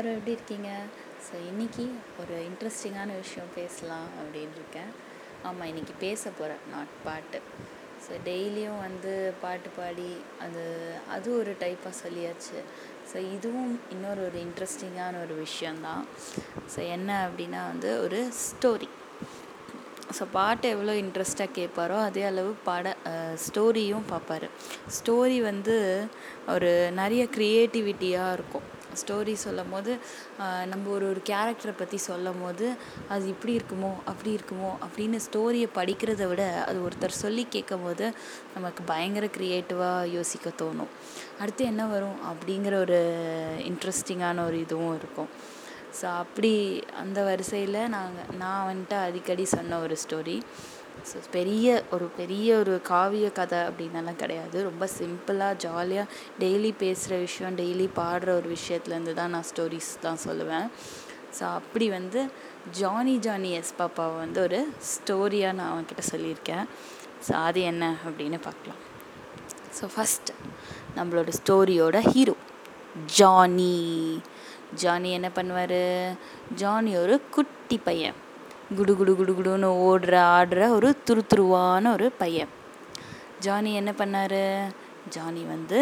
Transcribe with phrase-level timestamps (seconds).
[0.00, 0.70] எல்லோரும் எப்படி இருக்கீங்க?
[1.24, 1.84] ஸோ இன்றைக்கி
[2.20, 4.92] ஒரு இன்ட்ரெஸ்டிங்கான விஷயம் பேசலாம் அப்படின்னு இருக்கேன்.
[5.48, 7.38] ஆமாம் இன்றைக்கி பேச போகிறேன் நாட் பாட்டு.
[8.04, 10.08] ஸோ டெய்லியும் வந்து பாட்டு பாடி
[10.44, 10.62] அது
[11.16, 12.56] அது ஒரு டைப்பாக சொல்லியாச்சு.
[13.10, 16.02] ஸோ இதுவும் இன்னொரு ஒரு இன்ட்ரெஸ்டிங்கான ஒரு விஷயந்தான்
[16.74, 18.90] ஸோ என்ன அப்படின்னா வந்து ஒரு ஸ்டோரி
[20.18, 22.96] ஸோ பாட்டு எவ்வளோ இன்ட்ரெஸ்ட்டாக கேட்பாரோ அதே அளவு பட
[23.46, 24.50] ஸ்டோரியும் பார்ப்பாரு.
[24.98, 25.78] ஸ்டோரி வந்து
[26.56, 26.72] ஒரு
[27.02, 28.68] நிறைய க்ரியேட்டிவிட்டியாக இருக்கும்.
[29.00, 29.92] ஸ்டோரி சொல்லும் போது
[30.66, 32.66] நம்ம ஒரு ஒரு கேரக்டரை பற்றி சொல்லும் போது
[33.08, 38.06] அது இப்படி இருக்குமோ அப்படி இருக்குமோ அப்படின்னு ஸ்டோரியை படிக்கிறத விட அது ஒருத்தர் சொல்லி கேட்கும் போது
[38.54, 40.92] நமக்கு பயங்கர க்ரியேட்டிவாக யோசிக்க தோணும்.
[41.40, 43.00] அடுத்து என்ன வரும் அப்படிங்கிற ஒரு
[43.70, 45.30] இன்ட்ரெஸ்டிங்கான ஒரு இதுவும் இருக்கும்.
[46.00, 46.52] ஸோ அப்படி
[47.02, 50.36] அந்த வரிசையில் நாங்கள் நான் வந்துட்டு அடிக்கடி சொன்ன ஒரு ஸ்டோரி
[51.36, 54.56] பெரிய ஒரு பெரிய ஒரு காவிய கதை அப்படின்னலாம் கிடையாது.
[54.68, 56.12] ரொம்ப சிம்பிளாக ஜாலியாக
[56.42, 60.66] டெய்லி பேசுகிற விஷயம் டெய்லி பாடுற ஒரு விஷயத்துலேருந்து தான் நான் ஸ்டோரிஸ் தான் சொல்லுவேன்.
[61.38, 62.20] ஸோ அப்படி வந்து
[62.78, 64.60] ஜானி ஜானி எஸ் பாப்பாவை வந்து ஒரு
[64.92, 66.64] ஸ்டோரியாக நான் அவன்கிட்ட சொல்லியிருக்கேன்.
[67.26, 68.80] ஸோ அது என்ன அப்படின்னு பார்க்கலாம்.
[69.78, 70.30] ஸோ ஃபஸ்ட்
[70.98, 72.36] நம்மளோட ஸ்டோரியோட ஹீரோ
[73.18, 73.76] ஜானி
[74.82, 75.80] ஜானி என்ன பண்ணுவார்?
[76.62, 78.18] ஜானி ஒரு குட்டி பையன்.
[78.76, 82.48] குடு குடு குடு குடுன்னு ஓடுற ஆடுற ஒரு துருத்துருவான ஒரு பையன்.
[83.40, 84.42] ஜானி என்ன பண்ணார்?
[85.08, 85.80] ஜானி வந்து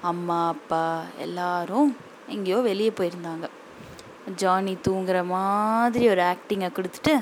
[0.00, 1.96] அம்மா அப்பா எல்லாரும்
[2.28, 3.48] எங்கேயோ வெளியே போயிருந்தாங்க.
[4.36, 7.14] ஜானி தூங்குற மாதிரி ஒரு ஆக்டிங்கை கொடுத்துட்டு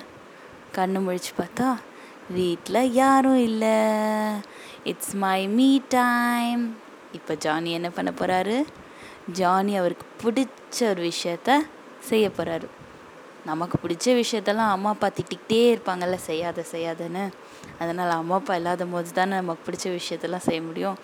[0.76, 1.68] கண்ணு முழிச்சு பார்த்தா
[2.30, 3.78] வீட்டில் யாரும் இல்லை.
[4.84, 6.76] இட்ஸ் மை மீ டைம்
[7.12, 8.64] இப்போ ஜானி என்ன பண்ண போகிறாரு
[9.32, 11.58] ஜானி அவருக்கு பிடிச்ச ஒரு விஷயத்த
[11.98, 12.68] செய்ய போகிறாரு
[13.46, 17.24] நமக்கு பிடிச்ச விஷயத்தெல்லாம் அம்மா அப்பா திட்டிக்கிட்டே இருப்பாங்கல்ல செய்யாத செய்யாதன்னு
[17.78, 20.98] அதனால் அம்மா அப்பா இல்லாத போது தானே நமக்கு பிடிச்ச விஷயத்தெல்லாம் செய்ய முடியும்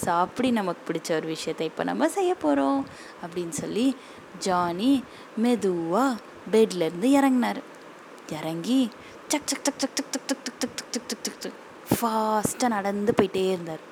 [0.00, 2.80] ஸோ அப்படி நமக்கு பிடிச்ச ஒரு விஷயத்த இப்போ நம்ம செய்ய போகிறோம்
[3.22, 3.86] அப்படின்னு சொல்லி
[4.38, 4.92] ஜானி
[5.36, 6.10] மெதுவாக
[6.52, 7.60] பெட்லேருந்து இறங்கினார்
[8.32, 8.80] இறங்கி
[9.28, 11.60] சக் சக் சக் சக் சக் சக் சக் சக் சக் சக் சக் சக் சக்
[11.94, 13.84] ஃபாஸ்ட்டாக நடந்து போயிட்டே இருந்தார்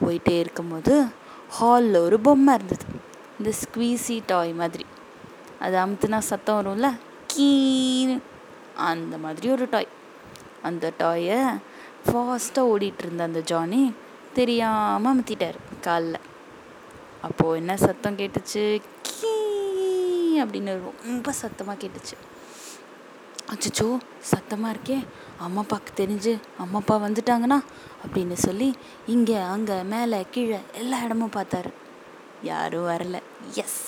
[0.00, 0.94] போயிட்டே இருக்கும்போது
[1.50, 2.86] ஹாலில் ஒரு பொம்மை இருந்தது
[3.38, 4.86] இந்த ஸ்குவீசி டாய் மாதிரி
[5.60, 6.88] அது அமுத்துனா சத்தம் வரும்ல
[7.36, 8.16] கீன்னு
[8.74, 9.88] அந்த மாதிரி ஒரு டாய்
[10.62, 11.38] அந்த டாயை
[12.06, 13.92] ஃபாஸ்ட்டாக ஓடிட்டு இருந்த அந்த ஜானி
[14.32, 16.20] தெரியாமல் அமுத்திட்டார் காலில்.
[17.22, 18.82] அப்போது என்ன சத்தம் கேட்டுச்சு?
[19.02, 19.32] கீ
[20.42, 20.72] அப்படின்னு
[21.06, 22.16] ரொம்ப சத்தமாக கேட்டுச்சு.
[23.52, 25.06] அச்சோ சத்தமாக இருக்கே.
[25.38, 27.58] அம்மா அப்பாவுக்கு தெரிஞ்சு அம்மா அப்பா வந்துட்டாங்கன்னா
[28.04, 28.74] அப்படின்னு சொல்லி
[29.06, 31.72] இங்கே அங்கே மேலே கீழே எல்லா இடமும் பார்த்தாரு.
[32.42, 33.18] யாரும் வரல.
[33.54, 33.82] எஸ்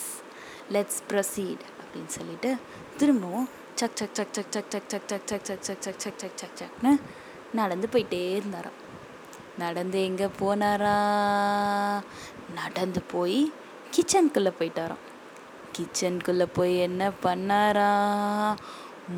[0.72, 1.64] லெட்ஸ் ப்ரொசீட்
[1.96, 2.50] அப்படின்னு சொல்லிட்டு
[2.98, 3.46] திரும்பவும்
[3.80, 6.56] சக் சக் சக் சக் சக் சக் சக் சக் சக் சக் சக் சக் சக் சக் சக்
[6.60, 6.90] சக்னு
[7.54, 8.78] நடந்து போயிட்டே இருந்தாராம்
[9.58, 10.94] நடந்து எங்கே போனாரா
[12.58, 13.38] நடந்து போய்
[13.94, 15.04] கிச்சனுக்குள்ளே போயிட்டாராம்
[15.76, 17.90] கிச்சனுக்குள்ளே போய் என்ன பண்ணாரா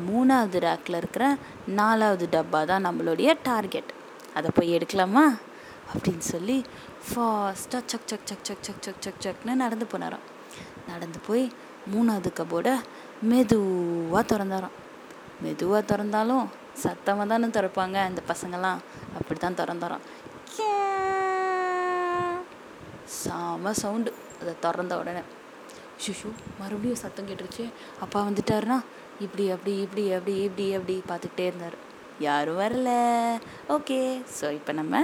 [0.05, 1.25] மூணாவது ரேக்கில் இருக்கிற
[1.73, 3.91] நாலாவது டப்பா தான் நம்மளுடைய டார்கெட்
[4.35, 5.25] அதை போய் எடுக்கலாமா
[5.91, 6.57] அப்படின்னு சொல்லி
[7.07, 10.27] ஃபாஸ்ட்டாக சக் சக் சக் சக் சக் சக் சக் சக்னு நடந்து போனாராம்
[10.89, 11.45] நடந்து போய்
[11.93, 12.73] மூணாவது கபோர்டை
[13.31, 14.75] மெதுவாக திறந்தாராம்.
[15.43, 16.45] மெதுவாக திறந்தாலும்
[16.83, 18.79] சத்தமாக தானே திறப்பாங்க அந்த பசங்கள்லாம்.
[19.17, 20.05] அப்படி தான் திறந்தாராம்
[23.19, 24.11] செம சவுண்டு
[24.41, 25.21] அதை திறந்த உடனே.
[26.03, 26.29] ஷுஷு
[26.59, 27.65] மறுபடியும் சத்தம் கேட்டுருச்சு.
[28.03, 28.77] அப்பா வந்துட்டாருனா
[29.25, 31.77] இப்படி அப்படி இப்படி அப்படி இப்படி அப்படி பார்த்துக்கிட்டே இருந்தார்.
[32.27, 32.89] யாரும் வரல.
[33.75, 33.99] ஓகே
[34.37, 35.03] ஸோ இப்போ நம்ம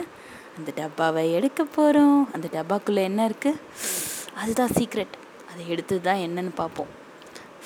[0.58, 3.62] அந்த டப்பாவை எடுக்க போகிறோம் அந்த டப்பாக்குள்ளே என்ன இருக்குது
[4.42, 5.16] அதுதான் சீக்ரெட்
[5.56, 6.90] அதை எடுத்து தான் என்னன்னு பார்ப்போம்.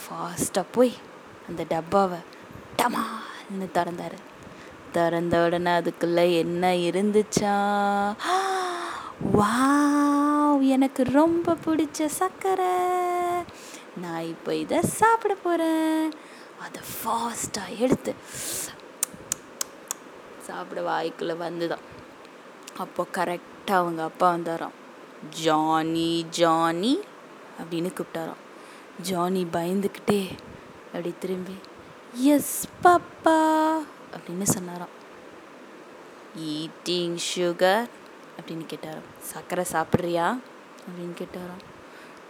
[0.01, 0.91] ஃபாஸ்ட்டாக போய்
[1.47, 2.17] அந்த டப்பாவை
[2.79, 4.17] டமான்னு திறந்தார்.
[4.91, 7.55] திறந்த உடனே அதுக்குள்ளே என்ன இருந்துச்சா?
[9.37, 12.75] வாவ் எனக்கு ரொம்ப பிடிச்ச சர்க்கரை.
[14.01, 16.11] நான் இப்போ இதை சாப்பிட போகிறேன்
[16.65, 18.13] அதை ஃபாஸ்ட்டாக எடுத்து
[20.47, 21.85] சாப்பிட வாய்க்குள்ளே வந்துதான்.
[22.77, 24.77] அப்போ கரெக்டாக அவங்க அப்பா வந்தாராம்.
[25.45, 26.93] ஜானி ஜானி
[27.59, 28.47] அப்படின்னு கூப்பிட்டாராம்.
[29.01, 30.37] ஜானி பயந்துக்கிட்டே
[30.85, 31.55] அப்படி திரும்பி.
[32.13, 33.77] Yes papa.
[34.13, 34.97] அப்படின்னு சொன்னாராம்.
[36.37, 37.87] ஈட்டிங் சுகர்
[38.41, 39.19] அப்படின்னு கேட்டாராம்.
[39.19, 40.39] சர்க்கரை சாப்பிட்றியா?
[40.87, 41.63] அப்படின்னு கேட்டாராம்.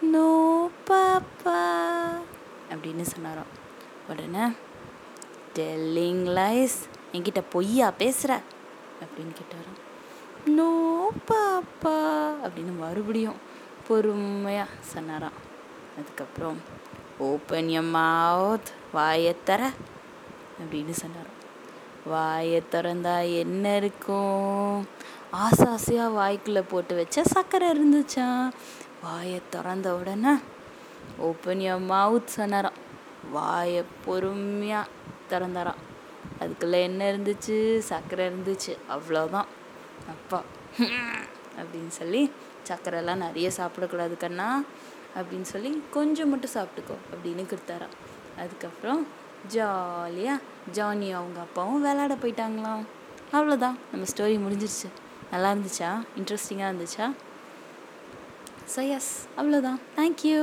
[0.02, 2.10] No papa.
[2.70, 3.58] அப்படின்னு சொன்னாராம்.
[4.10, 4.46] உடனே
[5.56, 6.76] டெல்லிங் லைஸ்
[7.14, 8.42] என்கிட்ட பொய்யா பேசுகிற
[9.02, 10.48] அப்படின்னு கேட்டாராம்.
[10.50, 12.34] No papa.
[12.44, 13.58] அப்படின்னு மறுபடியும்
[13.90, 15.38] பொறுமையாக சொன்னாராம்.
[16.00, 16.60] அதுக்கப்புறம்
[17.20, 19.62] ஓப்பன் எ மவுத் வாயை தர
[20.62, 21.38] அப்படின்னு சொன்னாராம்.
[22.06, 24.88] வாயை திறந்தா என்ன இருக்கும்?
[25.32, 28.48] ஆசை ஆசையாக வாய்க்குள்ளே போட்டு வச்ச சர்க்கரை இருந்துச்சான்
[29.04, 30.34] வாயை திறந்த உடனே
[31.18, 32.80] ஓப்பன் எ மவுத் சொன்னாராம்.
[33.32, 34.90] வாயை பொறுமையாக
[35.30, 35.82] திறந்தாராம்.
[36.40, 37.58] அதுக்குள்ளே என்ன இருந்துச்சு?
[37.92, 38.74] சர்க்கரை இருந்துச்சு.
[38.90, 39.50] அவ்வளோதான்
[40.14, 40.40] அப்பா
[41.60, 42.24] அப்படின்னு சொல்லி
[42.70, 44.50] சர்க்கரைலாம் நிறைய சாப்பிடக்கூடாது கண்ணா
[45.18, 47.96] அப்படின்னு சொல்லி கொஞ்சம் மட்டும் சாப்பிட்டுக்கோ அப்படின்னு கொடுத்தாராம்
[48.42, 49.02] அதுக்கப்புறம்
[49.54, 50.40] ஜாலியாக
[50.78, 52.84] ஜானி அவங்க அப்பாவும் விளையாட போயிட்டாங்களாம்.
[53.36, 54.90] அவ்வளோதான் நம்ம ஸ்டோரி முடிஞ்சிருச்சு.
[55.32, 55.90] நல்லா இருந்துச்சா?
[56.20, 57.08] இன்ட்ரெஸ்டிங்காக இருந்துச்சா?
[58.74, 60.40] ஸோ எஸ் அவ்வளோதான் தேங்க்யூ